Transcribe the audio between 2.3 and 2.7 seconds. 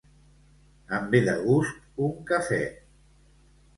cafè.